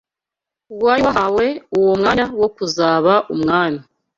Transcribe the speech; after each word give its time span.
wari 0.83 1.01
wahawe 1.07 1.45
uwo 1.77 1.91
mwanya 1.99 2.25
wo 2.39 2.47
kuzaba 2.55 3.13
umwami 3.33 3.81